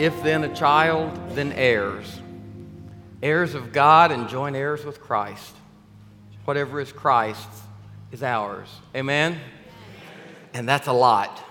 [0.00, 2.22] If then a child, then heirs.
[3.22, 5.54] Heirs of God and joint heirs with Christ.
[6.46, 7.60] Whatever is Christ's
[8.10, 8.70] is ours.
[8.96, 9.38] Amen?
[10.54, 11.44] And that's a lot.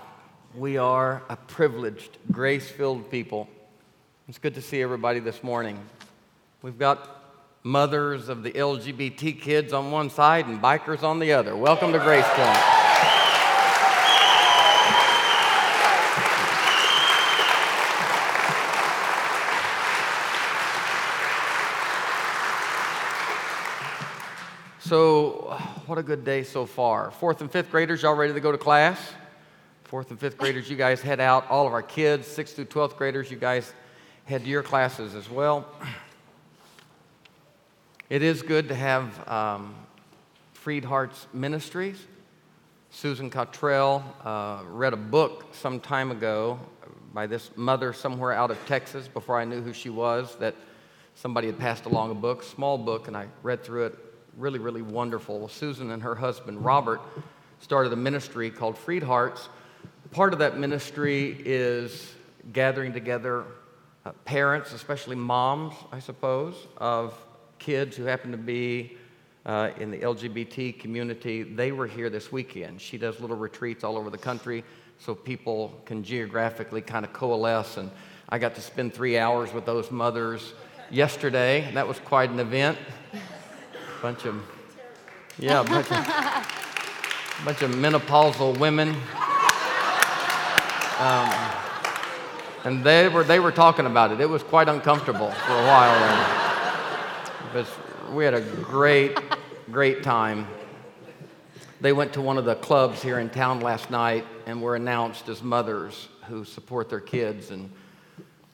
[0.56, 3.48] We are a privileged, grace filled people.
[4.28, 5.78] It's good to see everybody this morning.
[6.60, 7.22] We've got
[7.62, 11.54] mothers of the LGBT kids on one side and bikers on the other.
[11.54, 12.79] Welcome to GracePointe.
[24.90, 27.12] So, what a good day so far.
[27.12, 28.98] Fourth and fifth graders, y'all ready to go to class?
[29.84, 31.48] Fourth and fifth graders, you guys head out.
[31.48, 33.72] All of our kids, sixth through 12th graders, you guys
[34.24, 35.64] head to your classes as well.
[38.08, 39.76] It is good to have um,
[40.54, 42.04] Freed Hearts Ministries.
[42.90, 46.58] Susan Cottrell uh, read a book some time ago
[47.14, 50.56] by this mother somewhere out of Texas before I knew who she was that
[51.14, 54.82] somebody had passed along a book, small book, and I read through it really, really
[54.82, 55.48] wonderful.
[55.48, 57.00] Susan and her husband, Robert,
[57.60, 59.48] started a ministry called Freed Hearts.
[60.10, 62.12] Part of that ministry is
[62.52, 63.44] gathering together
[64.04, 67.14] uh, parents, especially moms, I suppose, of
[67.58, 68.96] kids who happen to be
[69.44, 71.42] uh, in the LGBT community.
[71.42, 72.80] They were here this weekend.
[72.80, 74.64] She does little retreats all over the country
[74.98, 77.76] so people can geographically kind of coalesce.
[77.76, 77.90] And
[78.28, 80.54] I got to spend three hours with those mothers
[80.90, 81.70] yesterday.
[81.74, 82.78] That was quite an event
[84.02, 84.42] bunch of,
[85.38, 86.06] yeah, bunch of,
[87.44, 88.96] bunch of menopausal women.
[90.98, 91.30] Um,
[92.64, 94.20] and they were, they were talking about it.
[94.20, 96.60] It was quite uncomfortable for a while.
[97.52, 97.66] But
[98.12, 99.18] we had a great,
[99.70, 100.46] great time.
[101.80, 105.28] They went to one of the clubs here in town last night and were announced
[105.28, 107.50] as mothers who support their kids.
[107.50, 107.70] And,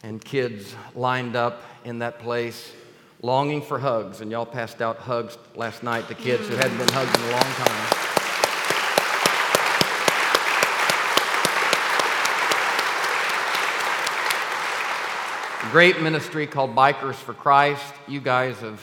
[0.02, 2.72] and kids lined up in that place
[3.22, 6.88] longing for hugs, and y'all passed out hugs last night to kids who hadn't been
[6.88, 8.02] hugged in a long time.
[15.72, 17.92] Great ministry called Bikers for Christ.
[18.06, 18.80] You guys have,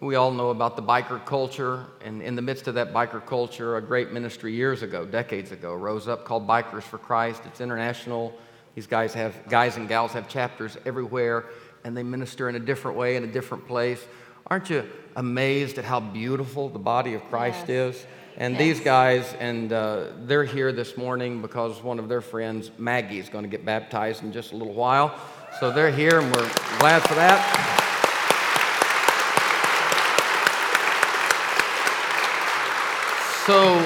[0.00, 3.76] we all know about the biker culture, and in the midst of that biker culture,
[3.76, 7.42] a great ministry years ago, decades ago, rose up called Bikers for Christ.
[7.44, 8.32] It's international.
[8.74, 11.44] These guys have, guys and gals have chapters everywhere
[11.86, 14.04] and they minister in a different way in a different place.
[14.48, 17.94] Aren't you amazed at how beautiful the body of Christ yes.
[17.94, 18.06] is?
[18.36, 18.60] And yes.
[18.60, 23.28] these guys, and uh, they're here this morning because one of their friends, Maggie, is
[23.28, 25.16] going to get baptized in just a little while.
[25.60, 27.38] So they're here, and we're glad for that.
[33.46, 33.78] So,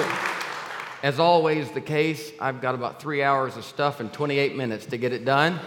[1.03, 4.97] as always the case, I've got about three hours of stuff and 28 minutes to
[4.97, 5.59] get it done.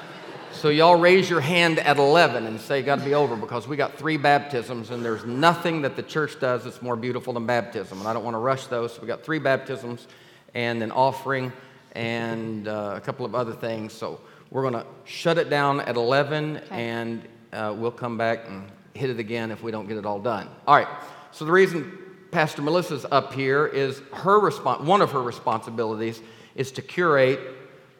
[0.54, 3.76] So, y'all raise your hand at 11 and say, Got to be over because we
[3.76, 7.98] got three baptisms, and there's nothing that the church does that's more beautiful than baptism.
[7.98, 8.94] And I don't want to rush those.
[8.94, 10.06] So, we got three baptisms
[10.54, 11.52] and an offering
[11.92, 13.92] and uh, a couple of other things.
[13.92, 14.20] So,
[14.50, 16.66] we're going to shut it down at 11, okay.
[16.70, 17.22] and
[17.52, 20.48] uh, we'll come back and hit it again if we don't get it all done.
[20.68, 20.88] All right.
[21.32, 21.98] So, the reason
[22.30, 26.22] Pastor Melissa's up here is her response, one of her responsibilities
[26.54, 27.40] is to curate,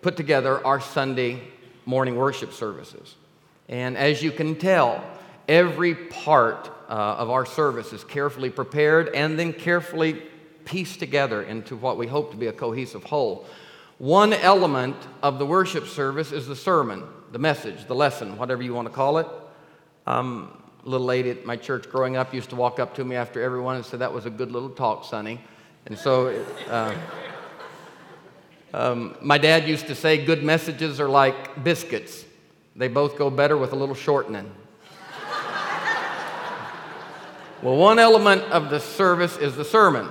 [0.03, 1.43] put together our Sunday
[1.87, 3.15] morning worship services.
[3.69, 5.03] And as you can tell,
[5.49, 10.23] every part uh, of our service is carefully prepared and then carefully
[10.65, 13.47] pieced together into what we hope to be a cohesive whole.
[13.99, 18.75] One element of the worship service is the sermon, the message, the lesson, whatever you
[18.75, 19.27] want to call it.
[20.07, 20.51] Um,
[20.85, 23.43] a little lady at my church growing up used to walk up to me after
[23.43, 25.41] everyone and say, That was a good little talk, Sonny.
[25.87, 26.95] And so, uh,
[28.75, 32.25] um, my dad used to say, good messages are like biscuits,
[32.75, 34.53] they both go better with a little shortening.
[37.63, 40.09] well, one element of the service is the sermon.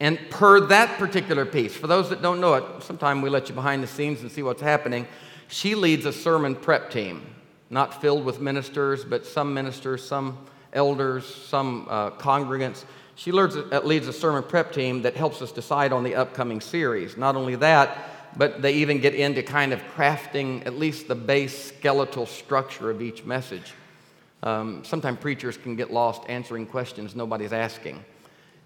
[0.00, 3.54] And per that particular piece, for those that don't know it, sometimes we let you
[3.54, 5.06] behind the scenes and see what's happening.
[5.46, 7.24] She leads a sermon prep team,
[7.70, 10.38] not filled with ministers, but some ministers, some
[10.72, 12.84] elders, some uh, congregants
[13.16, 17.16] she uh, leads a sermon prep team that helps us decide on the upcoming series.
[17.16, 21.66] Not only that, but they even get into kind of crafting at least the base
[21.66, 23.72] skeletal structure of each message.
[24.42, 28.04] Um, sometimes preachers can get lost answering questions nobody's asking.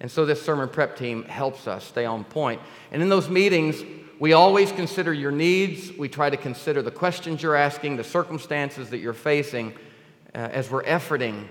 [0.00, 2.60] And so this sermon prep team helps us stay on point.
[2.90, 3.82] And in those meetings,
[4.18, 5.92] we always consider your needs.
[5.92, 9.72] We try to consider the questions you're asking, the circumstances that you're facing
[10.34, 11.46] uh, as we're efforting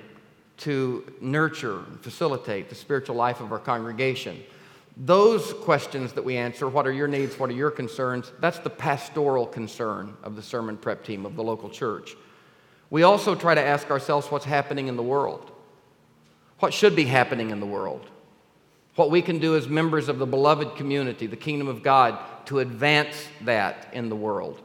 [0.58, 4.42] to nurture and facilitate the spiritual life of our congregation.
[4.98, 8.70] Those questions that we answer, what are your needs, what are your concerns, that's the
[8.70, 12.16] pastoral concern of the sermon prep team of the local church.
[12.90, 15.52] We also try to ask ourselves what's happening in the world.
[16.60, 18.10] What should be happening in the world?
[18.96, 22.18] What we can do as members of the beloved community, the kingdom of God,
[22.48, 24.60] to advance that in the world.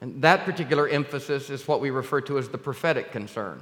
[0.00, 3.60] And that particular emphasis is what we refer to as the prophetic concern.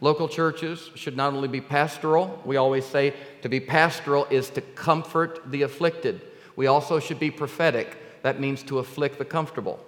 [0.00, 4.60] Local churches should not only be pastoral, we always say to be pastoral is to
[4.60, 6.20] comfort the afflicted.
[6.54, 7.96] We also should be prophetic.
[8.22, 9.80] That means to afflict the comfortable.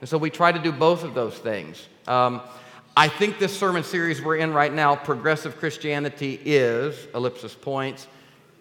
[0.00, 1.88] And so we try to do both of those things.
[2.06, 2.40] Um,
[2.96, 8.06] I think this sermon series we're in right now, Progressive Christianity is, ellipsis points,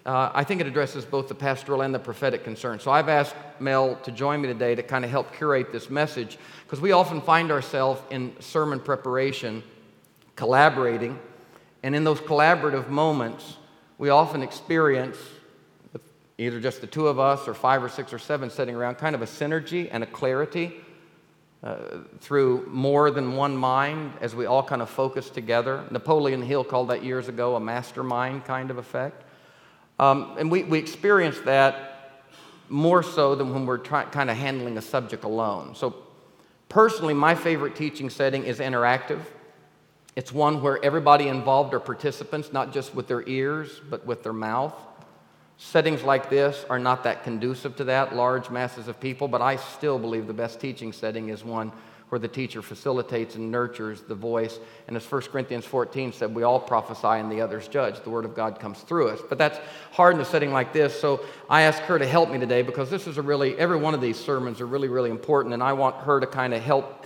[0.05, 2.79] uh, I think it addresses both the pastoral and the prophetic concern.
[2.79, 6.39] So I've asked Mel to join me today to kind of help curate this message
[6.63, 9.61] because we often find ourselves in sermon preparation
[10.41, 11.19] collaborating,
[11.83, 13.57] and in those collaborative moments,
[13.99, 15.15] we often experience,
[16.39, 19.13] either just the two of us or five or six or seven sitting around, kind
[19.13, 20.73] of a synergy and a clarity.
[21.63, 25.83] Uh, through more than one mind as we all kind of focus together.
[25.91, 29.23] Napoleon Hill called that years ago a mastermind kind of effect.
[29.99, 32.23] Um, and we, we experience that
[32.67, 35.75] more so than when we're try, kind of handling a subject alone.
[35.75, 35.93] So,
[36.67, 39.19] personally, my favorite teaching setting is interactive.
[40.15, 44.33] It's one where everybody involved are participants, not just with their ears, but with their
[44.33, 44.75] mouth.
[45.57, 49.55] Settings like this are not that conducive to that, large masses of people, but I
[49.55, 51.71] still believe the best teaching setting is one
[52.09, 54.59] where the teacher facilitates and nurtures the voice.
[54.89, 58.03] And as 1 Corinthians 14 said, we all prophesy and the others judge.
[58.03, 59.21] The word of God comes through us.
[59.29, 59.59] But that's
[59.93, 60.99] hard in a setting like this.
[60.99, 63.93] So I asked her to help me today because this is a really, every one
[63.93, 65.53] of these sermons are really, really important.
[65.53, 67.05] And I want her to kind of help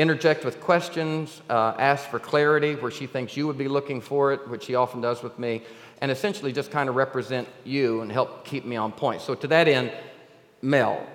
[0.00, 4.32] interject with questions, uh, ask for clarity where she thinks you would be looking for
[4.32, 5.62] it, which she often does with me,
[6.00, 9.20] and essentially just kind of represent you and help keep me on point.
[9.20, 9.92] So to that end,
[10.62, 11.06] Mel,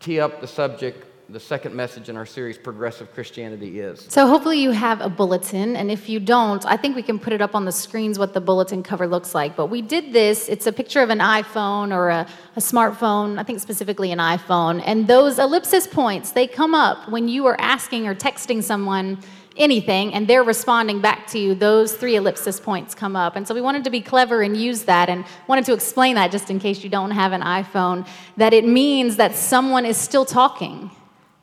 [0.00, 4.06] tee up the subject the second message in our series, Progressive Christianity, is.
[4.08, 5.74] So, hopefully, you have a bulletin.
[5.74, 8.32] And if you don't, I think we can put it up on the screens what
[8.32, 9.56] the bulletin cover looks like.
[9.56, 13.42] But we did this, it's a picture of an iPhone or a, a smartphone, I
[13.42, 14.82] think specifically an iPhone.
[14.86, 19.18] And those ellipsis points, they come up when you are asking or texting someone
[19.56, 23.36] anything and they're responding back to you, those three ellipsis points come up.
[23.36, 26.30] And so we wanted to be clever and use that and wanted to explain that
[26.30, 28.06] just in case you don't have an iPhone,
[28.36, 30.90] that it means that someone is still talking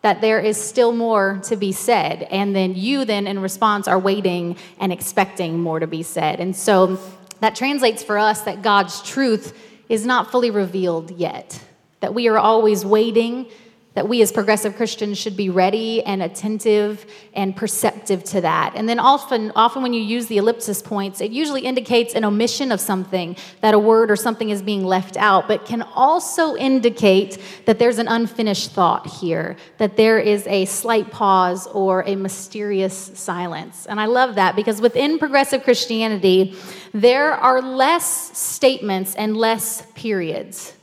[0.04, 2.24] that there is still more to be said.
[2.24, 6.40] And then you, then, in response, are waiting and expecting more to be said.
[6.40, 7.00] And so
[7.40, 9.58] that translates for us that God's truth
[9.90, 11.60] is not fully revealed yet,
[12.02, 13.48] that we are always waiting
[13.94, 18.74] that we as progressive Christians should be ready and attentive and perceptive to that.
[18.76, 22.72] And then often, often when you use the ellipsis points, it usually indicates an omission
[22.72, 27.38] of something, that a word or something is being left out, but can also indicate
[27.66, 33.12] that there's an unfinished thought here, that there is a slight pause or a mysterious
[33.14, 33.86] silence.
[33.86, 36.56] And I love that because within progressive Christianity,
[36.94, 40.74] there are less statements and less periods.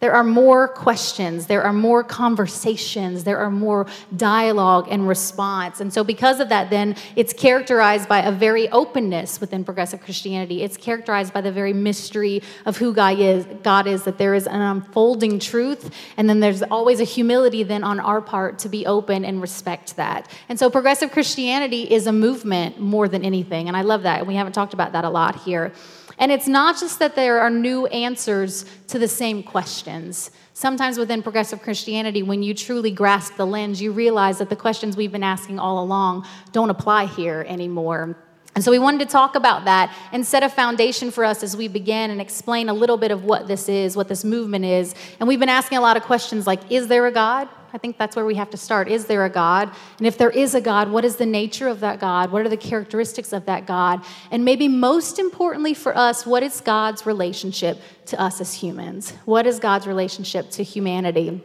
[0.00, 3.86] There are more questions, there are more conversations, there are more
[4.16, 5.80] dialogue and response.
[5.80, 10.62] And so, because of that, then it's characterized by a very openness within progressive Christianity.
[10.62, 14.46] It's characterized by the very mystery of who God is, God is that there is
[14.46, 18.86] an unfolding truth, and then there's always a humility then on our part to be
[18.86, 20.30] open and respect that.
[20.48, 23.68] And so, progressive Christianity is a movement more than anything.
[23.68, 24.20] And I love that.
[24.20, 25.72] And we haven't talked about that a lot here.
[26.20, 30.30] And it's not just that there are new answers to the same questions.
[30.52, 34.98] Sometimes within progressive Christianity, when you truly grasp the lens, you realize that the questions
[34.98, 38.18] we've been asking all along don't apply here anymore.
[38.54, 41.56] And so we wanted to talk about that and set a foundation for us as
[41.56, 44.94] we begin and explain a little bit of what this is, what this movement is.
[45.20, 47.48] And we've been asking a lot of questions like Is there a God?
[47.72, 48.88] I think that's where we have to start.
[48.88, 49.70] Is there a God?
[49.98, 52.32] And if there is a God, what is the nature of that God?
[52.32, 54.04] What are the characteristics of that God?
[54.30, 59.12] And maybe most importantly for us, what is God's relationship to us as humans?
[59.24, 61.42] What is God's relationship to humanity?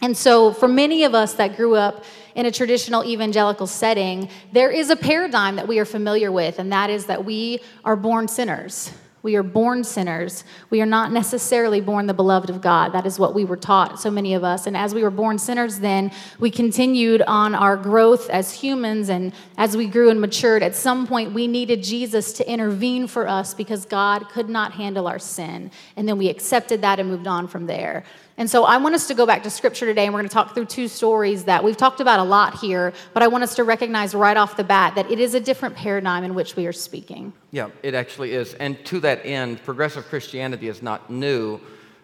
[0.00, 2.04] And so, for many of us that grew up
[2.36, 6.72] in a traditional evangelical setting, there is a paradigm that we are familiar with, and
[6.72, 8.92] that is that we are born sinners.
[9.22, 10.44] We are born sinners.
[10.70, 12.92] We are not necessarily born the beloved of God.
[12.92, 14.66] That is what we were taught, so many of us.
[14.66, 19.08] And as we were born sinners, then we continued on our growth as humans.
[19.08, 23.26] And as we grew and matured, at some point we needed Jesus to intervene for
[23.26, 25.70] us because God could not handle our sin.
[25.96, 28.04] And then we accepted that and moved on from there.
[28.38, 30.32] And so I want us to go back to scripture today, and we're going to
[30.32, 33.56] talk through two stories that we've talked about a lot here, but I want us
[33.56, 36.64] to recognize right off the bat that it is a different paradigm in which we
[36.68, 37.32] are speaking.
[37.50, 38.54] Yeah, it actually is.
[38.54, 41.60] And to that end, progressive Christianity is not new.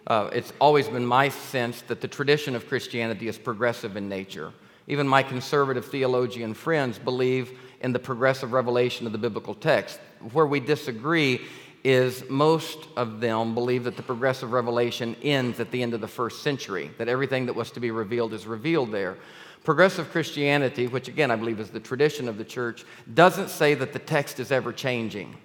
[0.07, 4.51] uh, it's always been my sense that the tradition of Christianity is progressive in nature.
[4.87, 9.99] Even my conservative theologian friends believe in the progressive revelation of the biblical text.
[10.31, 11.41] Where we disagree
[11.85, 16.07] is most of them believe that the progressive revelation ends at the end of the
[16.07, 19.15] first century, that everything that was to be revealed is revealed there.
[19.63, 23.93] Progressive Christianity, which again I believe is the tradition of the church, doesn't say that
[23.93, 25.37] the text is ever changing.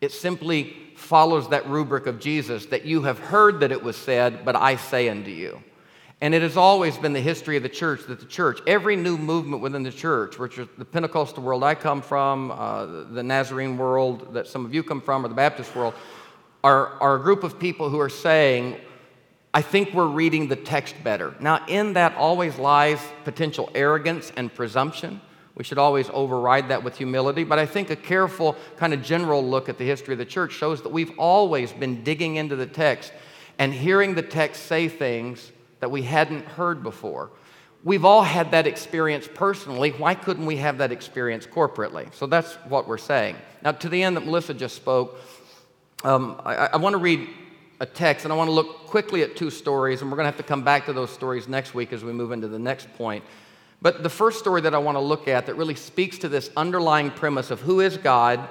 [0.00, 4.44] It simply follows that rubric of Jesus that you have heard that it was said,
[4.44, 5.64] but I say unto you.
[6.22, 9.18] And it has always been the history of the church that the church, every new
[9.18, 13.76] movement within the church, which is the Pentecostal world I come from, uh, the Nazarene
[13.76, 15.94] world that some of you come from, or the Baptist world,
[16.62, 18.76] are, are a group of people who are saying,
[19.52, 21.34] I think we're reading the text better.
[21.40, 25.20] Now, in that always lies potential arrogance and presumption.
[25.56, 27.42] We should always override that with humility.
[27.42, 30.52] But I think a careful, kind of general look at the history of the church
[30.52, 33.12] shows that we've always been digging into the text
[33.58, 35.50] and hearing the text say things
[35.82, 37.28] that we hadn't heard before.
[37.82, 39.90] We've all had that experience personally.
[39.90, 42.14] Why couldn't we have that experience corporately?
[42.14, 43.34] So that's what we're saying.
[43.62, 45.18] Now, to the end that Melissa just spoke,
[46.04, 47.28] um, I, I want to read
[47.80, 50.30] a text and I want to look quickly at two stories, and we're going to
[50.30, 52.94] have to come back to those stories next week as we move into the next
[52.94, 53.24] point.
[53.80, 56.48] But the first story that I want to look at that really speaks to this
[56.56, 58.48] underlying premise of who is God,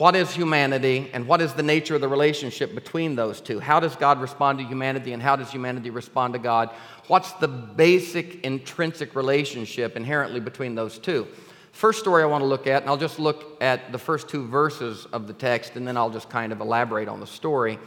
[0.00, 3.60] what is humanity, and what is the nature of the relationship between those two.
[3.60, 6.70] How does God respond to humanity, and how does humanity respond to God?
[7.08, 11.28] What's the basic intrinsic relationship inherently between those two?
[11.72, 14.46] First story I want to look at, and I'll just look at the first two
[14.46, 17.78] verses of the text, and then I'll just kind of elaborate on the story,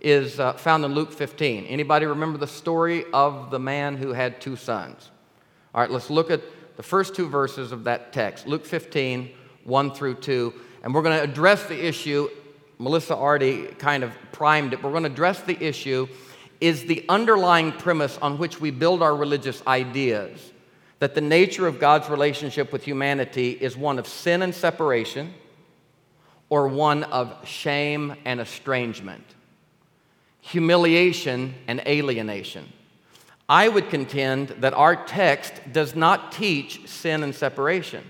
[0.00, 1.64] is uh, found in Luke 15.
[1.64, 5.10] Anybody remember the story of the man who had two sons?
[5.74, 6.42] All right, let's look at
[6.76, 9.30] the first two verses of that text Luke 15,
[9.64, 10.54] 1 through 2.
[10.86, 12.28] And we're going to address the issue.
[12.78, 14.84] Melissa already kind of primed it.
[14.84, 16.06] We're going to address the issue
[16.60, 20.52] is the underlying premise on which we build our religious ideas
[21.00, 25.34] that the nature of God's relationship with humanity is one of sin and separation
[26.50, 29.24] or one of shame and estrangement,
[30.40, 32.72] humiliation and alienation.
[33.48, 38.04] I would contend that our text does not teach sin and separation.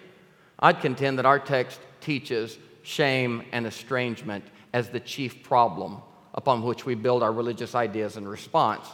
[0.59, 5.99] I'd contend that our text teaches shame and estrangement as the chief problem
[6.35, 8.87] upon which we build our religious ideas in response.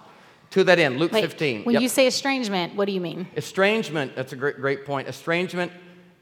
[0.51, 1.65] To that end, Luke Wait, 15.
[1.65, 1.83] When Yep.
[1.83, 3.27] you say estrangement, what do you mean?
[3.37, 5.09] Estrangement, that's a great, great point.
[5.09, 5.73] Estrangement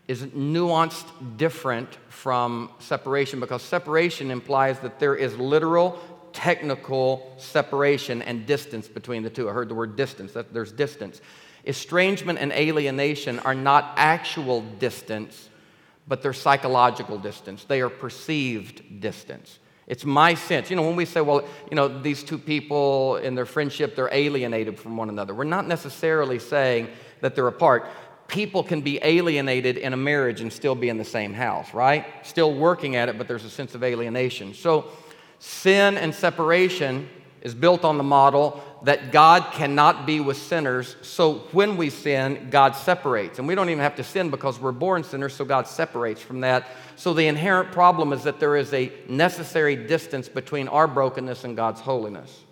[0.08, 5.98] is nuanced different from separation because separation implies that there is literal
[6.32, 9.48] technical separation and distance between the two.
[9.48, 11.20] I heard the word distance, that there's distance.
[11.64, 15.49] Estrangement and alienation are not actual distance,
[16.06, 17.64] but they're psychological distance.
[17.64, 19.58] They are perceived distance.
[19.86, 20.70] It's my sense.
[20.70, 24.12] You know, when we say, well, you know, these two people in their friendship, they're
[24.12, 26.88] alienated from one another, we're not necessarily saying
[27.20, 27.86] that they're apart.
[28.28, 32.06] People can be alienated in a marriage and still be in the same house, right?
[32.24, 34.54] Still working at it, but there's a sense of alienation.
[34.54, 34.86] So,
[35.40, 37.08] sin and separation
[37.42, 40.96] is built on the model that God cannot be with sinners.
[41.02, 43.38] So when we sin, God separates.
[43.38, 46.40] And we don't even have to sin because we're born sinners, so God separates from
[46.40, 46.66] that.
[46.96, 51.56] So the inherent problem is that there is a necessary distance between our brokenness and
[51.56, 52.44] God's holiness.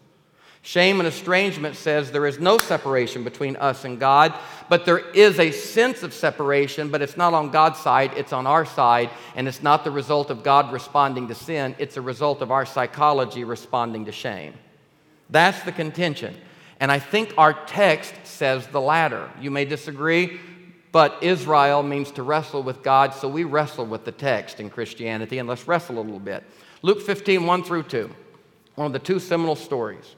[0.62, 4.34] Shame and estrangement says there is no separation between us and God,
[4.68, 8.46] but there is a sense of separation, but it's not on God's side, it's on
[8.46, 12.42] our side, and it's not the result of God responding to sin, it's a result
[12.42, 14.52] of our psychology responding to shame.
[15.30, 16.34] That's the contention.
[16.80, 19.30] And I think our text says the latter.
[19.40, 20.40] You may disagree,
[20.92, 25.38] but Israel means to wrestle with God, so we wrestle with the text in Christianity,
[25.38, 26.44] and let's wrestle a little bit.
[26.82, 28.10] Luke 15, 1 through 2,
[28.76, 30.14] one of the two seminal stories.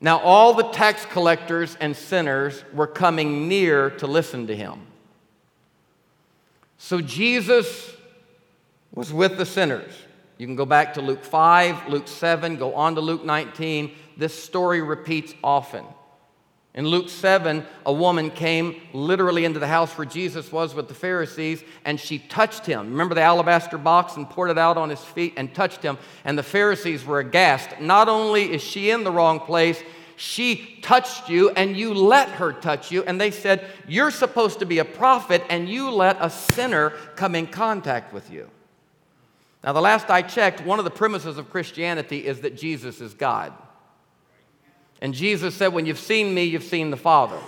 [0.00, 4.86] Now, all the tax collectors and sinners were coming near to listen to him.
[6.78, 7.94] So Jesus
[8.92, 9.92] was with the sinners.
[10.38, 13.92] You can go back to Luke 5, Luke 7, go on to Luke 19.
[14.16, 15.84] This story repeats often.
[16.74, 20.94] In Luke 7, a woman came literally into the house where Jesus was with the
[20.94, 22.90] Pharisees, and she touched him.
[22.90, 25.96] Remember the alabaster box and poured it out on his feet and touched him.
[26.26, 27.80] And the Pharisees were aghast.
[27.80, 29.82] Not only is she in the wrong place,
[30.16, 33.02] she touched you and you let her touch you.
[33.04, 37.34] And they said, You're supposed to be a prophet, and you let a sinner come
[37.34, 38.50] in contact with you.
[39.66, 43.14] Now, the last I checked, one of the premises of Christianity is that Jesus is
[43.14, 43.52] God.
[45.02, 47.38] And Jesus said, When you've seen me, you've seen the Father.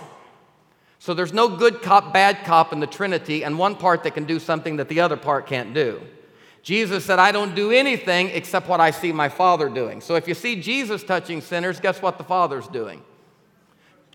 [0.99, 4.25] So there's no good cop, bad cop in the Trinity, and one part that can
[4.25, 6.01] do something that the other part can't do.
[6.61, 10.01] Jesus said, I don't do anything except what I see my Father doing.
[10.01, 13.01] So if you see Jesus touching sinners, guess what the Father's doing?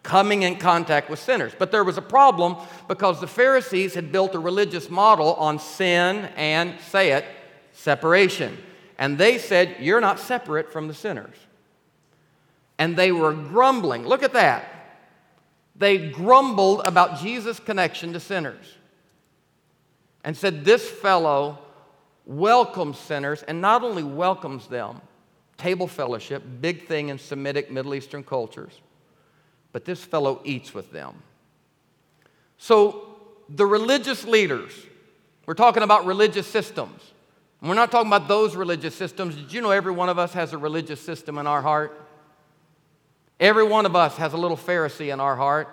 [0.03, 1.55] Coming in contact with sinners.
[1.59, 2.57] But there was a problem
[2.87, 7.25] because the Pharisees had built a religious model on sin and, say it,
[7.75, 8.57] separation.
[8.99, 11.37] And they said, You're not separate from the sinners.
[12.79, 14.07] And they were grumbling.
[14.07, 14.71] Look at that.
[15.77, 18.65] They grumbled about Jesus' connection to sinners
[20.25, 21.59] and said, This fellow
[22.27, 25.01] welcomes sinners and not only welcomes them,
[25.59, 28.81] table fellowship, big thing in Semitic Middle Eastern cultures,
[29.73, 31.15] but this fellow eats with them.
[32.59, 33.17] So
[33.49, 34.73] the religious leaders,
[35.47, 37.01] we're talking about religious systems.
[37.69, 39.37] We're not talking about those religious systems.
[39.37, 41.99] Did you know every one of us has a religious system in our heart?
[43.41, 45.69] Every one of us has a little Pharisee in our heart.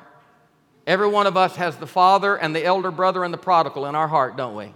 [0.87, 3.95] Every one of us has the father and the elder brother and the prodigal in
[3.95, 4.73] our heart, don't we?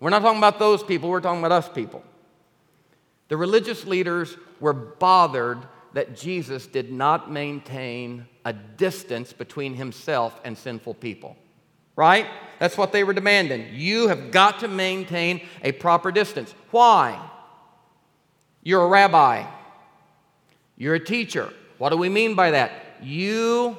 [0.00, 2.02] We're not talking about those people, we're talking about us people.
[3.28, 5.58] The religious leaders were bothered
[5.92, 11.36] that Jesus did not maintain a distance between himself and sinful people.
[12.00, 12.26] Right?
[12.58, 13.66] That's what they were demanding.
[13.74, 16.54] You have got to maintain a proper distance.
[16.70, 17.20] Why?
[18.62, 19.44] You're a rabbi.
[20.78, 21.52] You're a teacher.
[21.76, 22.72] What do we mean by that?
[23.02, 23.76] You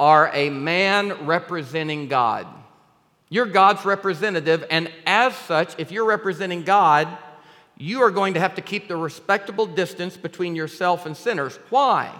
[0.00, 2.48] are a man representing God.
[3.28, 7.06] You're God's representative, and as such, if you're representing God,
[7.76, 11.60] you are going to have to keep the respectable distance between yourself and sinners.
[11.70, 12.12] Why?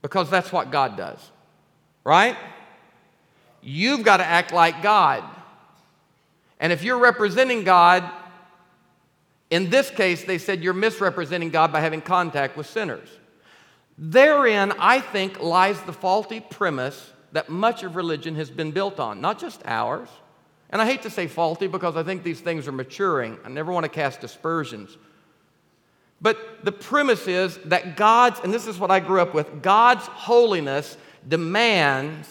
[0.00, 1.18] Because that's what God does,
[2.04, 2.38] right?
[3.68, 5.24] You've got to act like God.
[6.60, 8.08] And if you're representing God,
[9.50, 13.08] in this case, they said you're misrepresenting God by having contact with sinners.
[13.98, 19.20] Therein, I think, lies the faulty premise that much of religion has been built on,
[19.20, 20.08] not just ours.
[20.70, 23.36] And I hate to say faulty because I think these things are maturing.
[23.44, 24.96] I never want to cast aspersions.
[26.20, 30.06] But the premise is that God's, and this is what I grew up with, God's
[30.06, 30.96] holiness
[31.26, 32.28] demands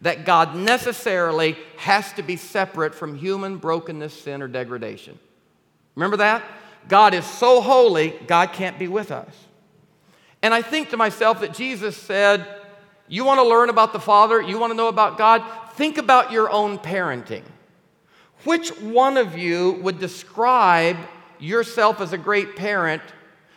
[0.00, 5.18] that God necessarily has to be separate from human brokenness, sin, or degradation.
[5.94, 6.44] Remember that?
[6.88, 9.34] God is so holy, God can't be with us.
[10.42, 12.46] And I think to myself that Jesus said,
[13.08, 14.40] You want to learn about the Father?
[14.40, 15.42] You want to know about God?
[15.72, 17.42] Think about your own parenting.
[18.44, 20.96] Which one of you would describe
[21.40, 23.02] yourself as a great parent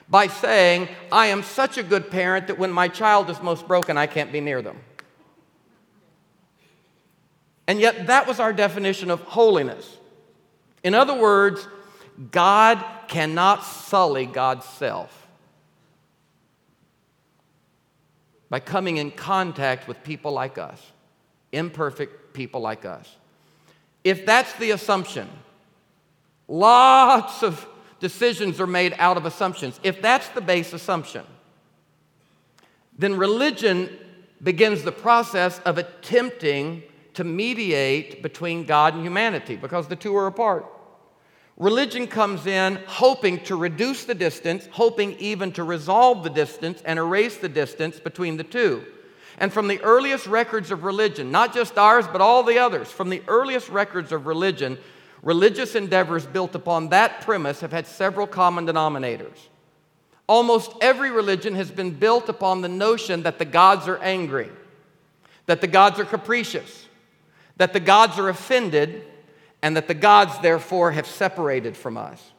[0.09, 3.97] by saying, I am such a good parent that when my child is most broken,
[3.97, 4.77] I can't be near them?
[7.71, 9.95] And yet, that was our definition of holiness.
[10.83, 11.65] In other words,
[12.29, 15.21] God cannot sully God's self.
[18.51, 20.91] by coming in contact with people like us,
[21.53, 23.15] imperfect people like us.
[24.03, 25.29] If that's the assumption,
[26.49, 27.65] lots of
[28.01, 29.79] decisions are made out of assumptions.
[29.83, 31.23] If that's the base assumption,
[32.97, 33.89] then religion
[34.43, 40.27] begins the process of attempting to mediate between God and humanity because the two are
[40.27, 40.65] apart.
[41.57, 46.97] Religion comes in hoping to reduce the distance, hoping even to resolve the distance and
[46.97, 48.83] erase the distance between the two.
[49.37, 53.09] And from the earliest records of religion, not just ours, but all the others, from
[53.09, 54.77] the earliest records of religion,
[55.21, 59.37] religious endeavors built upon that premise have had several common denominators.
[60.27, 64.49] Almost every religion has been built upon the notion that the gods are angry,
[65.45, 66.87] that the gods are capricious,
[67.61, 69.05] that the gods are offended,
[69.61, 72.31] and that the gods, therefore, have separated from us.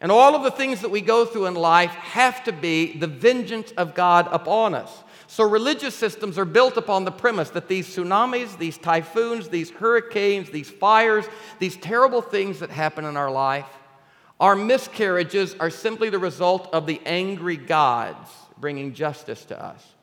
[0.00, 3.06] And all of the things that we go through in life have to be the
[3.06, 4.90] vengeance of God upon us.
[5.26, 10.48] So, religious systems are built upon the premise that these tsunamis, these typhoons, these hurricanes,
[10.48, 11.26] these fires,
[11.58, 13.68] these terrible things that happen in our life,
[14.40, 19.93] our miscarriages are simply the result of the angry gods bringing justice to us.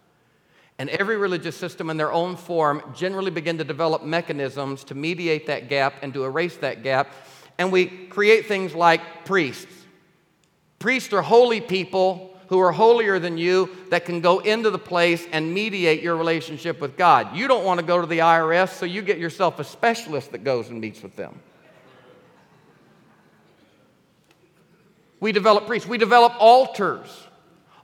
[0.82, 5.46] And every religious system in their own form generally begin to develop mechanisms to mediate
[5.46, 7.14] that gap and to erase that gap.
[7.60, 9.72] And we create things like priests.
[10.80, 15.24] Priests are holy people who are holier than you that can go into the place
[15.32, 17.36] and mediate your relationship with God.
[17.36, 20.44] You don't want to go to the IRS, so you get yourself a specialist that
[20.44, 21.40] goes and meets with them.
[25.20, 27.28] We develop priests, we develop altars.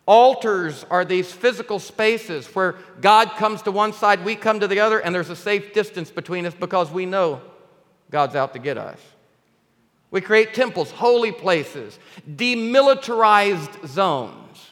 [0.07, 4.79] Altars are these physical spaces where God comes to one side, we come to the
[4.79, 7.41] other, and there's a safe distance between us because we know
[8.09, 8.99] God's out to get us.
[10.09, 14.71] We create temples, holy places, demilitarized zones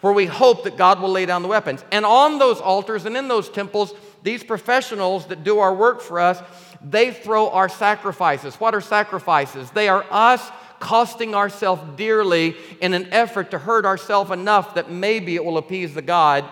[0.00, 1.84] where we hope that God will lay down the weapons.
[1.92, 6.18] And on those altars and in those temples, these professionals that do our work for
[6.18, 6.42] us,
[6.82, 8.56] they throw our sacrifices.
[8.56, 9.70] What are sacrifices?
[9.70, 10.50] They are us
[10.82, 15.94] costing ourselves dearly in an effort to hurt ourselves enough that maybe it will appease
[15.94, 16.44] the God.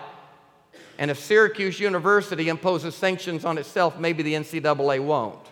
[0.97, 5.45] And if Syracuse University imposes sanctions on itself, maybe the NCAA won't.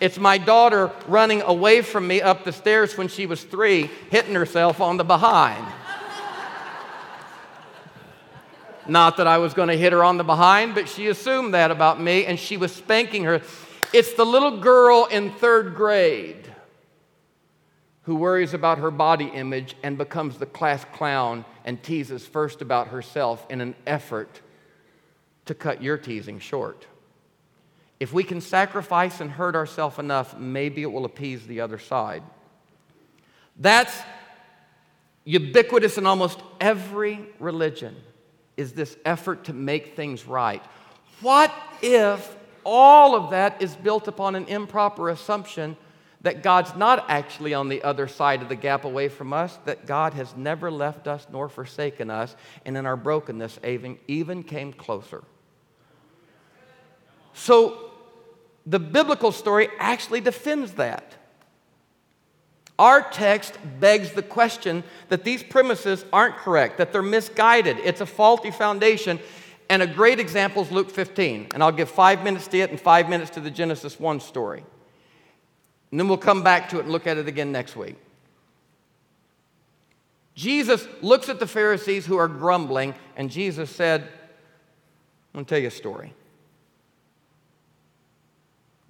[0.00, 4.34] It's my daughter running away from me up the stairs when she was three, hitting
[4.34, 5.62] herself on the behind.
[8.88, 11.70] Not that I was going to hit her on the behind, but she assumed that
[11.70, 13.42] about me and she was spanking her.
[13.92, 16.52] It's the little girl in third grade
[18.02, 22.88] who worries about her body image and becomes the class clown and teases first about
[22.88, 24.40] herself in an effort
[25.46, 26.86] to cut your teasing short.
[27.98, 32.22] If we can sacrifice and hurt ourselves enough, maybe it will appease the other side.
[33.56, 33.96] That's
[35.24, 37.96] ubiquitous in almost every religion
[38.56, 40.62] is this effort to make things right.
[41.20, 42.35] What if
[42.66, 45.76] all of that is built upon an improper assumption
[46.22, 49.86] that God's not actually on the other side of the gap away from us, that
[49.86, 54.72] God has never left us nor forsaken us, and in our brokenness, even, even came
[54.72, 55.22] closer.
[57.32, 57.92] So
[58.66, 61.14] the biblical story actually defends that.
[62.78, 67.78] Our text begs the question that these premises aren't correct, that they're misguided.
[67.78, 69.20] It's a faulty foundation.
[69.68, 71.48] And a great example is Luke 15.
[71.54, 74.64] And I'll give five minutes to it and five minutes to the Genesis 1 story.
[75.90, 77.96] And then we'll come back to it and look at it again next week.
[80.34, 84.08] Jesus looks at the Pharisees who are grumbling, and Jesus said, I'm
[85.32, 86.12] going to tell you a story.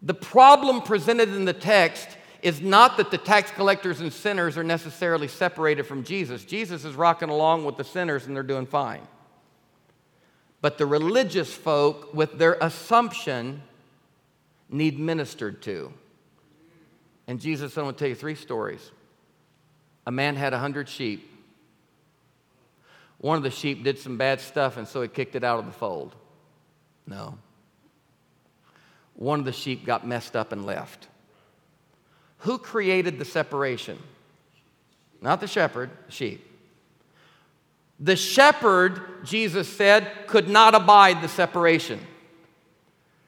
[0.03, 2.09] The problem presented in the text
[2.43, 6.45] is not that the tax collectors and sinners are necessarily separated from Jesus.
[6.45, 9.03] Jesus is rocking along with the sinners and they're doing fine.
[10.67, 13.63] But the religious folk, with their assumption,
[14.69, 15.93] need ministered to.
[17.29, 18.91] And Jesus I'm going to tell you three stories.
[20.09, 21.31] A man had a hundred sheep.
[23.19, 25.67] One of the sheep did some bad stuff, and so he kicked it out of
[25.67, 26.17] the fold.
[27.07, 27.39] No.
[29.15, 31.07] One of the sheep got messed up and left.
[32.39, 34.01] Who created the separation?
[35.23, 36.56] Not the shepherd, the sheep.
[37.99, 42.01] The shepherd, Jesus said, could not abide the separation.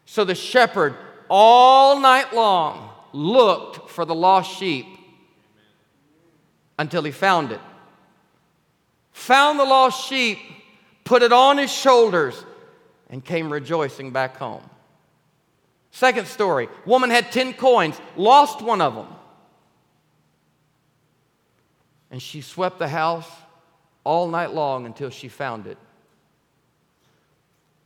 [0.04, 0.94] So the shepherd,
[1.28, 4.86] all night long, looked for the lost sheep
[6.78, 7.60] until he found it.
[9.12, 10.38] Found the lost sheep,
[11.04, 12.44] put it on his shoulders,
[13.10, 14.62] and came rejoicing back home.
[15.90, 19.08] Second story woman had 10 coins, lost one of them.
[22.10, 23.28] And she swept the house
[24.08, 25.78] all night long until she found it.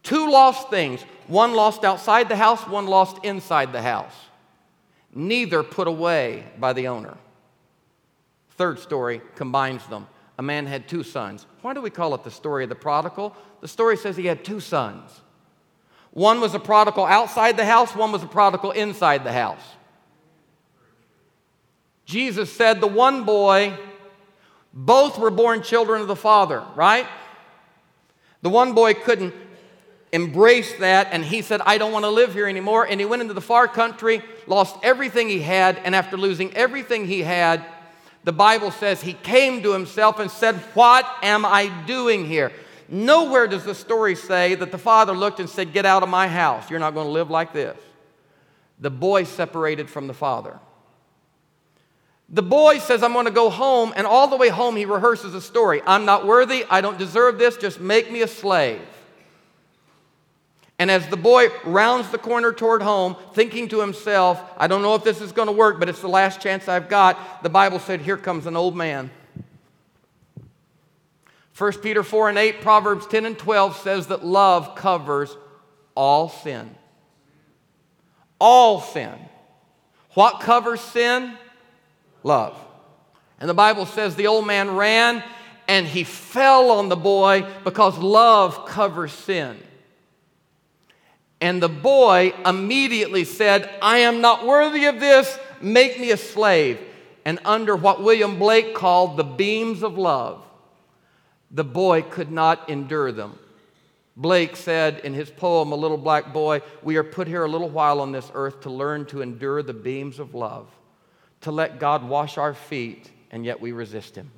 [0.02, 4.14] Two lost things one lost outside the house, one lost inside the house
[5.14, 7.16] neither put away by the owner.
[8.50, 10.06] Third story combines them.
[10.38, 11.46] A man had two sons.
[11.60, 13.36] Why do we call it the story of the prodigal?
[13.60, 15.20] The story says he had two sons.
[16.10, 19.62] One was a prodigal outside the house, one was a prodigal inside the house.
[22.04, 23.74] Jesus said the one boy,
[24.74, 27.06] both were born children of the Father, right?
[28.42, 29.34] The one boy couldn't
[30.12, 32.86] embrace that and he said, I don't want to live here anymore.
[32.86, 37.06] And he went into the far country, lost everything he had, and after losing everything
[37.06, 37.64] he had,
[38.24, 42.52] the Bible says he came to himself and said, What am I doing here?
[42.88, 46.28] Nowhere does the story say that the father looked and said, Get out of my
[46.28, 46.70] house.
[46.70, 47.76] You're not going to live like this.
[48.78, 50.58] The boy separated from the father.
[52.32, 55.34] The boy says, I'm going to go home, and all the way home he rehearses
[55.34, 55.82] a story.
[55.86, 56.64] I'm not worthy.
[56.70, 57.58] I don't deserve this.
[57.58, 58.80] Just make me a slave.
[60.78, 64.94] And as the boy rounds the corner toward home, thinking to himself, I don't know
[64.94, 67.78] if this is going to work, but it's the last chance I've got, the Bible
[67.78, 69.10] said, Here comes an old man.
[71.58, 75.36] 1 Peter 4 and 8, Proverbs 10 and 12 says that love covers
[75.94, 76.74] all sin.
[78.40, 79.12] All sin.
[80.14, 81.36] What covers sin?
[82.22, 82.56] Love.
[83.40, 85.22] And the Bible says the old man ran
[85.68, 89.58] and he fell on the boy because love covers sin.
[91.40, 96.78] And the boy immediately said, I am not worthy of this, make me a slave.
[97.24, 100.44] And under what William Blake called the beams of love,
[101.50, 103.38] the boy could not endure them.
[104.16, 107.68] Blake said in his poem, A Little Black Boy, We are put here a little
[107.68, 110.68] while on this earth to learn to endure the beams of love,
[111.42, 114.30] to let God wash our feet, and yet we resist him.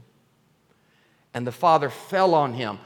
[1.33, 2.79] And the father fell on him.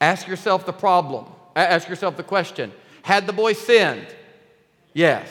[0.00, 4.06] Ask yourself the problem, ask yourself the question had the boy sinned?
[4.92, 5.28] Yes.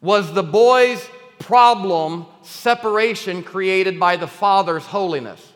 [0.00, 1.06] Was the boy's
[1.38, 5.52] problem separation created by the father's holiness?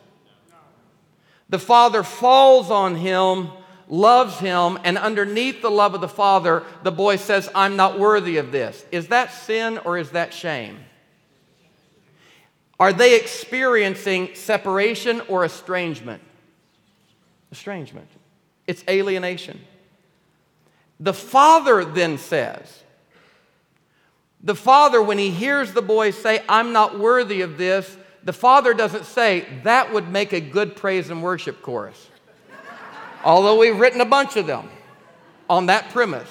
[1.49, 3.49] The father falls on him,
[3.89, 8.37] loves him, and underneath the love of the father, the boy says, I'm not worthy
[8.37, 8.85] of this.
[8.91, 10.79] Is that sin or is that shame?
[12.79, 16.21] Are they experiencing separation or estrangement?
[17.51, 18.07] Estrangement.
[18.67, 19.59] It's alienation.
[20.99, 22.83] The father then says,
[24.41, 28.73] the father, when he hears the boy say, I'm not worthy of this, the father
[28.73, 32.08] doesn't say, that would make a good praise and worship chorus.
[33.23, 34.69] Although we've written a bunch of them
[35.49, 36.29] on that premise.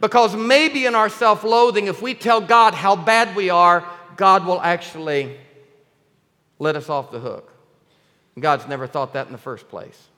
[0.00, 4.46] Because maybe in our self loathing, if we tell God how bad we are, God
[4.46, 5.36] will actually
[6.58, 7.52] let us off the hook.
[8.38, 10.08] God's never thought that in the first place.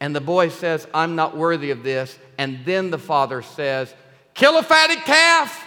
[0.00, 2.18] And the boy says, I'm not worthy of this.
[2.36, 3.92] And then the father says,
[4.34, 5.64] Kill a fatted calf.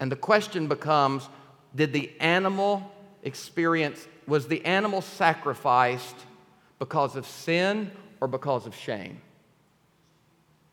[0.00, 1.28] And the question becomes
[1.74, 2.90] Did the animal
[3.22, 6.16] experience, was the animal sacrificed
[6.78, 9.20] because of sin or because of shame?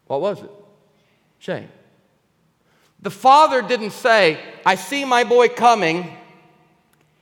[0.07, 0.51] What was it?
[1.39, 1.69] Shame.
[3.01, 6.15] The father didn't say, I see my boy coming.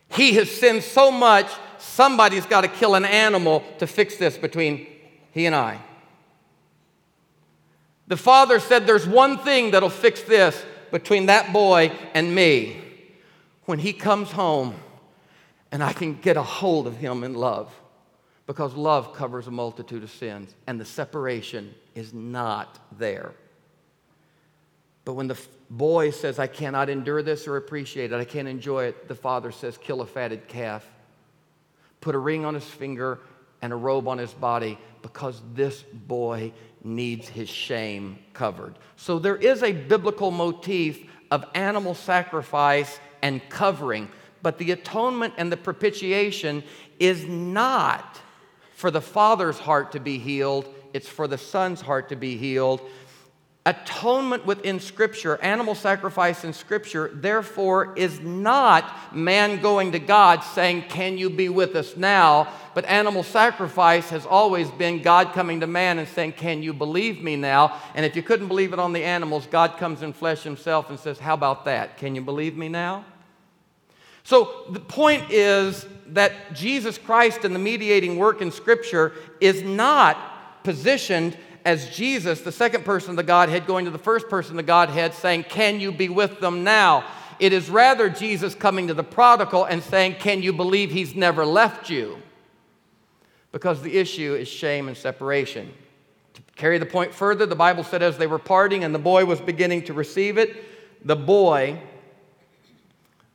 [0.09, 4.87] He has sinned so much, somebody's got to kill an animal to fix this between
[5.31, 5.79] he and I.
[8.07, 12.81] The father said, There's one thing that'll fix this between that boy and me.
[13.65, 14.73] When he comes home
[15.71, 17.73] and I can get a hold of him in love,
[18.47, 23.34] because love covers a multitude of sins, and the separation is not there.
[25.05, 28.86] But when the boy says, I cannot endure this or appreciate it, I can't enjoy
[28.86, 30.86] it, the father says, kill a fatted calf,
[32.01, 33.19] put a ring on his finger
[33.62, 36.51] and a robe on his body, because this boy
[36.84, 38.75] needs his shame covered.
[38.95, 44.10] So there is a biblical motif of animal sacrifice and covering,
[44.41, 46.63] but the atonement and the propitiation
[46.99, 48.19] is not
[48.75, 52.82] for the father's heart to be healed, it's for the son's heart to be healed
[53.69, 60.86] Atonement within Scripture, animal sacrifice in Scripture, therefore, is not man going to God saying,
[60.89, 62.52] Can you be with us now?
[62.73, 67.21] But animal sacrifice has always been God coming to man and saying, Can you believe
[67.21, 67.80] me now?
[67.93, 70.97] And if you couldn't believe it on the animals, God comes in flesh himself and
[70.97, 71.97] says, How about that?
[71.97, 73.06] Can you believe me now?
[74.29, 80.63] So the point is that Jesus Christ and the mediating work in Scripture is not
[80.63, 84.57] positioned as Jesus, the second person of the Godhead, going to the first person of
[84.57, 87.05] the Godhead, saying, Can you be with them now?
[87.39, 91.43] It is rather Jesus coming to the prodigal and saying, Can you believe he's never
[91.43, 92.21] left you?
[93.51, 95.73] Because the issue is shame and separation.
[96.35, 99.25] To carry the point further, the Bible said as they were parting and the boy
[99.25, 100.55] was beginning to receive it,
[101.03, 101.81] the boy,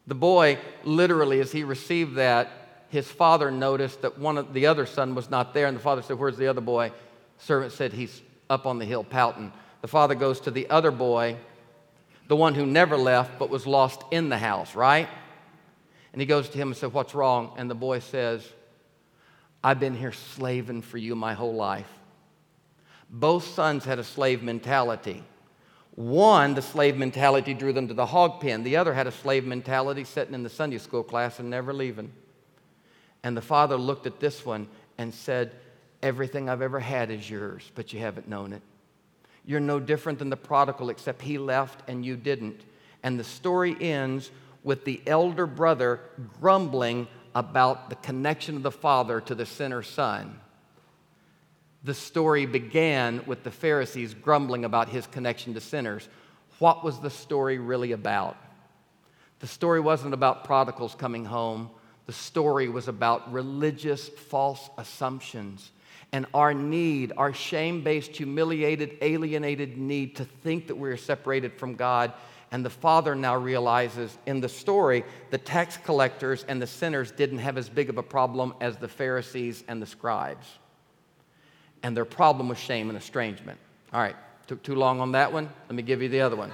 [0.07, 2.51] the boy literally, as he received that,
[2.89, 6.03] his father noticed that one of the other son was not there, and the father
[6.03, 6.93] said, Where's the other boy?
[7.39, 9.53] servant said, He's up on the hill pouting.
[9.81, 11.37] The father goes to the other boy,
[12.29, 15.09] the one who never left but was lost in the house, right?
[16.13, 17.55] And he goes to him and says, What's wrong?
[17.57, 18.47] And the boy says,
[19.63, 21.91] I've been here slaving for you my whole life.
[23.11, 25.25] Both sons had a slave mentality.
[25.95, 28.65] One, the slave mentality drew them to the hog pen.
[28.65, 32.13] The other had a slave mentality sitting in the Sunday school class and never leaving.
[33.23, 35.53] And the father looked at this one and said,
[36.03, 38.61] Everything I've ever had is yours, but you haven't known it.
[39.47, 42.61] You're no different than the prodigal, except he left and you didn't.
[43.03, 44.31] And the story ends
[44.65, 46.01] with the elder brother
[46.41, 50.41] grumbling about the connection of the father to the sinner's son.
[51.85, 56.09] The story began with the Pharisees grumbling about his connection to sinners.
[56.59, 58.37] What was the story really about?
[59.41, 61.71] The story wasn't about prodigals coming home.
[62.07, 65.71] The story was about religious false assumptions
[66.15, 71.75] and our need, our shame based, humiliated, alienated need to think that we're separated from
[71.75, 72.13] God.
[72.53, 77.39] And the father now realizes in the story, the tax collectors and the sinners didn't
[77.39, 80.47] have as big of a problem as the Pharisees and the scribes.
[81.85, 83.59] And their problem was shame and estrangement.
[83.93, 84.17] All right,
[84.47, 85.51] took too long on that one.
[85.69, 86.51] Let me give you the other one.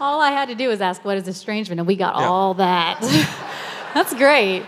[0.00, 1.80] All I had to do was ask, What is estrangement?
[1.80, 2.26] And we got yeah.
[2.26, 2.98] all that.
[3.94, 4.64] That's great.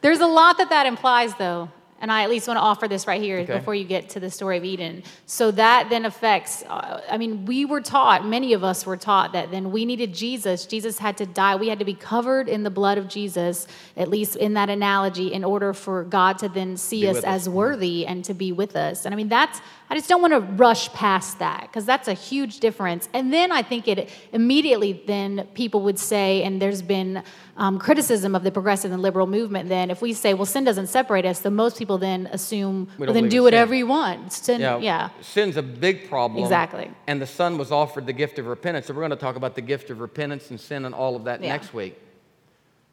[0.00, 1.70] There's a lot that that implies, though.
[2.02, 3.54] And I at least want to offer this right here Okay.
[3.58, 5.04] before you get to the story of Eden.
[5.24, 9.32] So that then affects, uh, I mean, we were taught, many of us were taught
[9.34, 10.66] that then we needed Jesus.
[10.66, 11.54] Jesus had to die.
[11.54, 15.32] We had to be covered in the blood of Jesus, at least in that analogy,
[15.32, 17.42] in order for God to then see Be us with us.
[17.42, 19.04] as worthy and to be with us.
[19.04, 19.60] And I mean, that's,
[19.92, 23.10] I just don't want to rush past that because that's a huge difference.
[23.12, 27.22] And then I think it immediately then people would say, and there's been
[27.58, 30.86] um, criticism of the progressive and liberal movement, then if we say, well, sin doesn't
[30.86, 33.78] separate us, then most people then assume, We well, then do whatever sin.
[33.80, 34.32] you want.
[34.32, 35.10] Sin, yeah.
[35.20, 36.42] Sin's a big problem.
[36.42, 36.90] Exactly.
[37.06, 38.86] And the Son was offered the gift of repentance.
[38.86, 41.24] So we're going to talk about the gift of repentance and sin and all of
[41.24, 41.50] that Yeah.
[41.50, 42.00] next week.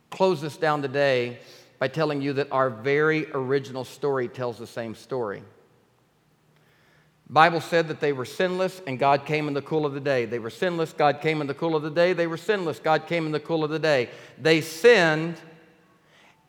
[0.09, 1.39] Close this down today
[1.79, 5.43] by telling you that our very original story tells the same story.
[7.29, 10.25] Bible said that they were sinless and God came in the cool of the day.
[10.25, 12.13] They were sinless, God came in the cool of the day.
[12.13, 14.09] They were sinless, God came in the cool of the day.
[14.39, 15.35] They sinned,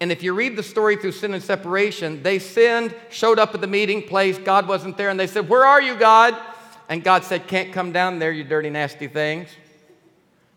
[0.01, 3.61] and if you read the story through sin and separation, they sinned, showed up at
[3.61, 6.35] the meeting place, God wasn't there, and they said, Where are you, God?
[6.89, 9.51] And God said, Can't come down there, you dirty, nasty things.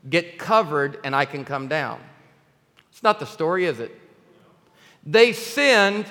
[0.09, 1.99] Get covered, and I can come down.
[2.91, 3.91] It's not the story, is it?
[5.05, 6.05] They sinned,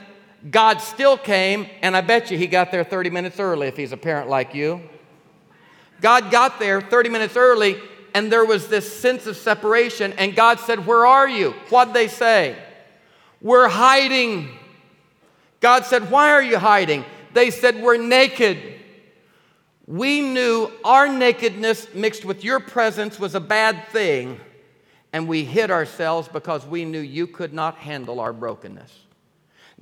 [0.50, 3.92] God still came, and I bet you he got there 30 minutes early if he's
[3.92, 4.81] a parent like you.
[6.00, 7.81] God got there 30 minutes early,
[8.14, 11.52] and there was this sense of separation, and God said, Where are you?
[11.70, 12.57] What'd they say?
[13.40, 14.48] We're hiding.
[15.61, 17.05] God said, Why are you hiding?
[17.35, 18.59] They said, We're naked.
[19.87, 24.40] We knew our nakedness mixed with your presence was a bad thing,
[25.12, 29.02] and we hid ourselves because we knew you could not handle our brokenness.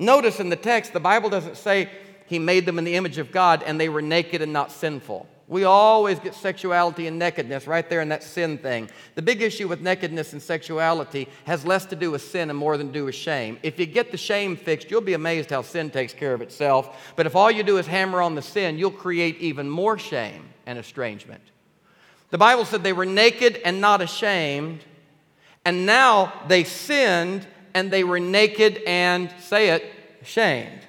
[0.00, 1.90] Notice in the text, the Bible doesn't say
[2.24, 5.28] he made them in the image of God and they were naked and not sinful.
[5.46, 8.88] We always get sexuality and nakedness right there in that sin thing.
[9.14, 12.78] The big issue with nakedness and sexuality has less to do with sin and more
[12.78, 13.58] than to do with shame.
[13.62, 17.12] If you get the shame fixed, you'll be amazed how sin takes care of itself.
[17.14, 20.48] But if all you do is hammer on the sin, you'll create even more shame
[20.64, 21.42] and estrangement.
[22.30, 24.84] The Bible said they were naked and not ashamed,
[25.64, 29.84] and now they sinned and they were naked and, say it,
[30.22, 30.80] ashamed.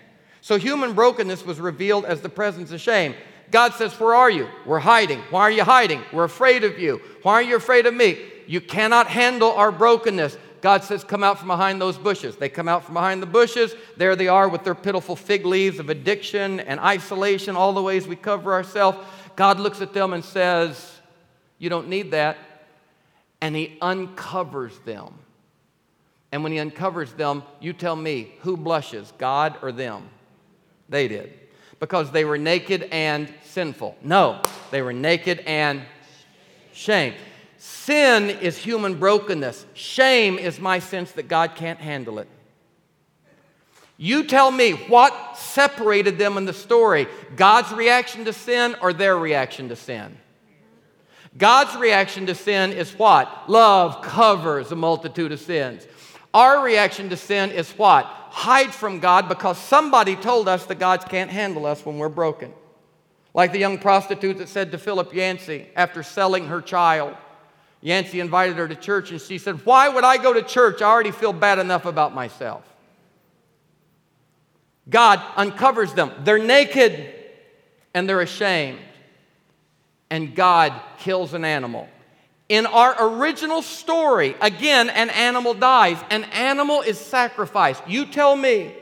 [0.41, 3.15] So human brokenness was revealed as the presence of shame.
[3.52, 4.48] God says, Where are you?
[4.65, 5.20] We're hiding.
[5.30, 6.02] Why are you hiding?
[6.12, 7.02] We're afraid of you.
[7.22, 8.17] Why are you afraid of me?
[8.48, 10.38] You cannot handle our brokenness.
[10.62, 12.36] God says, Come out from behind those bushes.
[12.38, 13.76] They come out from behind the bushes.
[13.98, 18.08] There they are with their pitiful fig leaves of addiction and isolation, all the ways
[18.08, 18.98] we cover ourselves.
[19.36, 21.00] God looks at them and says,
[21.60, 22.38] You don't need that.
[23.41, 25.13] And He uncovers them.
[26.32, 30.10] And when He uncovers them, you tell me who blushes, God or them?
[30.89, 31.34] They did.
[31.80, 33.98] Because they were naked and sinful.
[34.02, 35.82] No, they were naked and
[36.74, 37.13] shame.
[37.58, 39.65] Sin is human brokenness.
[39.74, 42.28] Shame is my sense that God can't handle it.
[43.98, 49.15] You tell me what separated them in the story God's reaction to sin or their
[49.15, 50.17] reaction to sin?
[51.38, 53.48] God's reaction to sin is what?
[53.48, 55.86] Love covers a multitude of sins.
[56.34, 58.06] Our reaction to sin is what?
[58.06, 62.54] Hide from God because somebody told us that God can't handle us when we're broken.
[63.34, 67.15] Like the young prostitute that said to Philip Yancey after selling her child.
[67.82, 70.82] Yancey invited her to church and she said, Why would I go to church?
[70.82, 72.63] I already feel bad enough about myself.
[74.89, 76.12] God uncovers them.
[76.24, 77.13] They're naked
[77.94, 78.80] and they're ashamed.
[80.10, 81.88] And God kills an animal.
[82.51, 85.97] In our original story, again, an animal dies.
[86.09, 87.81] An animal is sacrificed.
[87.87, 88.75] You tell me.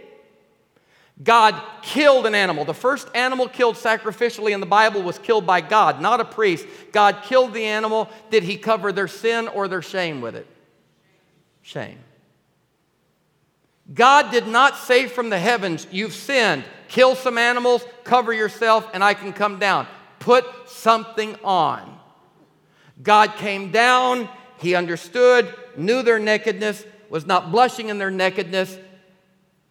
[1.22, 2.66] God killed an animal.
[2.66, 6.66] The first animal killed sacrificially in the Bible was killed by God, not a priest.
[6.92, 8.10] God killed the animal.
[8.32, 10.48] Did he cover their sin or their shame with it?
[11.62, 12.00] Shame.
[13.94, 19.04] God did not say from the heavens, You've sinned, kill some animals, cover yourself, and
[19.04, 19.86] I can come down.
[20.18, 21.99] Put something on.
[23.02, 28.78] God came down, He understood, knew their nakedness, was not blushing in their nakedness,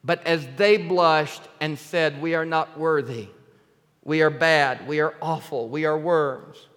[0.03, 3.29] but as they blushed and said, We are not worthy,
[4.03, 6.69] we are bad, we are awful, we are worms,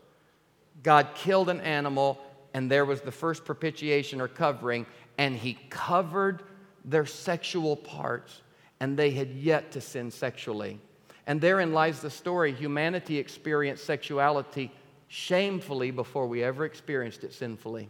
[0.83, 2.19] God killed an animal,
[2.53, 4.85] and there was the first propitiation or covering,
[5.17, 6.43] and He covered
[6.83, 8.41] their sexual parts,
[8.79, 10.79] and they had yet to sin sexually.
[11.27, 12.51] And therein lies the story.
[12.51, 14.71] Humanity experienced sexuality
[15.13, 17.89] shamefully before we ever experienced it sinfully.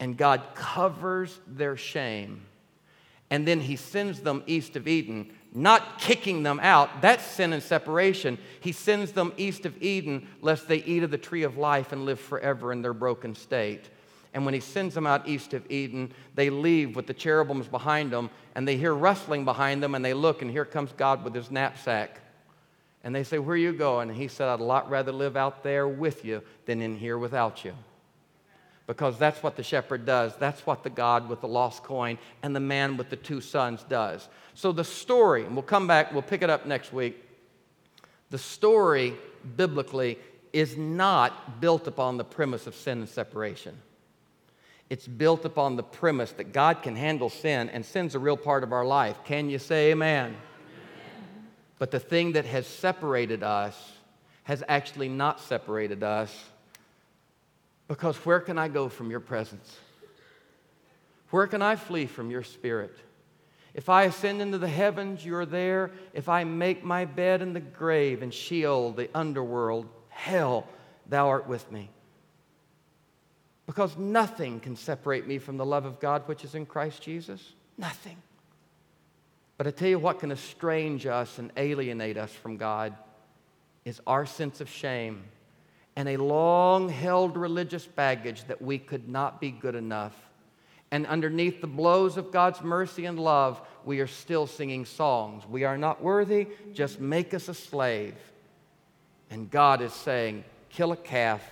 [0.00, 2.44] And God covers their shame.
[3.30, 7.02] And then He sends them east of Eden, not kicking them out.
[7.02, 8.36] That's sin and separation.
[8.58, 12.04] He sends them east of Eden lest they eat of the tree of life and
[12.04, 13.88] live forever in their broken state.
[14.34, 18.10] And when he sends them out east of Eden, they leave with the cherubims behind
[18.10, 21.32] them, and they hear rustling behind them, and they look, and here comes God with
[21.32, 22.22] his knapsack.
[23.06, 24.08] And they say, Where are you going?
[24.10, 27.16] And he said, I'd a lot rather live out there with you than in here
[27.16, 27.72] without you.
[28.88, 30.34] Because that's what the shepherd does.
[30.38, 33.84] That's what the God with the lost coin and the man with the two sons
[33.88, 34.28] does.
[34.54, 37.24] So the story, and we'll come back, we'll pick it up next week.
[38.30, 39.14] The story,
[39.56, 40.18] biblically,
[40.52, 43.76] is not built upon the premise of sin and separation.
[44.90, 48.64] It's built upon the premise that God can handle sin, and sin's a real part
[48.64, 49.16] of our life.
[49.24, 50.36] Can you say amen?
[51.78, 53.92] But the thing that has separated us
[54.44, 56.32] has actually not separated us
[57.88, 59.76] because where can I go from your presence?
[61.30, 62.96] Where can I flee from your spirit?
[63.74, 65.90] If I ascend into the heavens, you're there.
[66.14, 70.66] If I make my bed in the grave, and Sheol, the underworld, hell,
[71.06, 71.90] thou art with me.
[73.66, 77.52] Because nothing can separate me from the love of God which is in Christ Jesus.
[77.76, 78.16] Nothing.
[79.58, 82.94] But I tell you what can estrange us and alienate us from God
[83.84, 85.24] is our sense of shame
[85.94, 90.14] and a long held religious baggage that we could not be good enough
[90.90, 95.44] and underneath the blows of God's mercy and love, we are still singing songs.
[95.48, 98.14] We are not worthy, just make us a slave.
[99.30, 101.42] And God is saying, kill a calf,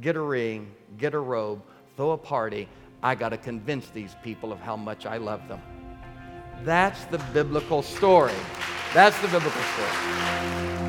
[0.00, 1.62] get a ring, get a robe,
[1.96, 2.68] throw a party.
[3.02, 5.62] I got to convince these people of how much I love them.
[6.64, 8.34] That's the biblical story.
[8.92, 10.79] That's the biblical story.